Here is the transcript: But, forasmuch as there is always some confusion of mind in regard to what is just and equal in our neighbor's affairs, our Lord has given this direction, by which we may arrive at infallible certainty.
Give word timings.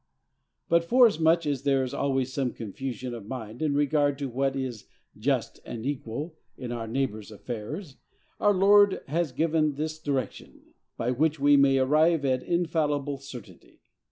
But, 0.67 0.83
forasmuch 0.83 1.45
as 1.45 1.61
there 1.61 1.83
is 1.83 1.93
always 1.93 2.33
some 2.33 2.53
confusion 2.53 3.13
of 3.13 3.27
mind 3.27 3.61
in 3.61 3.75
regard 3.75 4.17
to 4.17 4.29
what 4.29 4.55
is 4.55 4.85
just 5.15 5.59
and 5.63 5.85
equal 5.85 6.39
in 6.57 6.71
our 6.71 6.87
neighbor's 6.87 7.29
affairs, 7.29 7.97
our 8.39 8.51
Lord 8.55 9.03
has 9.07 9.31
given 9.31 9.75
this 9.75 9.99
direction, 9.99 10.73
by 10.97 11.11
which 11.11 11.39
we 11.39 11.55
may 11.55 11.77
arrive 11.77 12.25
at 12.25 12.41
infallible 12.41 13.19
certainty. 13.19 13.79